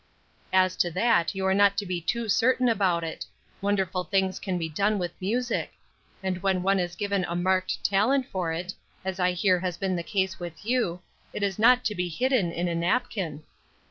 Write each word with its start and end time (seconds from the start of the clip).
"As 0.51 0.75
to 0.77 0.89
that, 0.93 1.35
you 1.35 1.45
are 1.45 1.53
not 1.53 1.77
to 1.77 1.85
be 1.85 2.01
too 2.01 2.27
certain 2.27 2.67
about 2.67 3.03
it. 3.03 3.23
Wonderful 3.61 4.03
things 4.03 4.39
can 4.39 4.57
be 4.57 4.67
done 4.67 4.97
with 4.97 5.11
music; 5.21 5.73
and 6.23 6.41
when 6.41 6.63
one 6.63 6.79
is 6.79 6.95
given 6.95 7.23
a 7.25 7.35
marked 7.35 7.83
talent 7.83 8.25
for 8.25 8.51
it, 8.51 8.73
as 9.05 9.19
I 9.19 9.33
hear 9.33 9.59
has 9.59 9.77
been 9.77 9.95
the 9.95 10.01
case 10.01 10.39
with 10.39 10.65
you, 10.65 11.01
it 11.33 11.43
is 11.43 11.59
not 11.59 11.85
to 11.85 11.93
be 11.93 12.09
hidden 12.09 12.51
in 12.51 12.67
a 12.67 12.73
napkin." 12.73 13.43